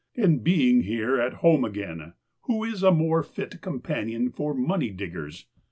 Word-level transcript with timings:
And 0.15 0.43
being 0.43 0.81
here 0.81 1.21
at 1.21 1.31
home 1.45 1.63
again, 1.63 2.13
who 2.45 2.63
is 2.63 2.81
a 2.81 2.89
more 2.91 3.21
fit 3.21 3.61
com 3.61 3.81
panion 3.81 4.33
for 4.33 4.55
money 4.55 4.89
diggers? 4.89 5.45